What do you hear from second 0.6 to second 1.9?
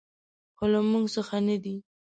له موږ څخه نه دي.